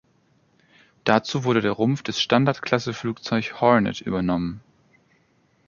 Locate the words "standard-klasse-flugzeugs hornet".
2.19-4.01